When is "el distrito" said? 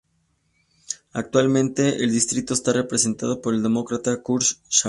2.03-2.55